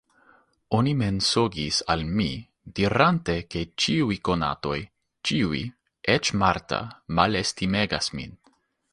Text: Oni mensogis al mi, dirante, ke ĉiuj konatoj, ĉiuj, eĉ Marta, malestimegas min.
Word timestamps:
Oni 0.75 0.91
mensogis 0.99 1.81
al 1.93 2.05
mi, 2.19 2.29
dirante, 2.79 3.35
ke 3.55 3.61
ĉiuj 3.83 4.17
konatoj, 4.29 4.77
ĉiuj, 5.31 5.59
eĉ 6.15 6.31
Marta, 6.45 6.79
malestimegas 7.21 8.11
min. 8.21 8.35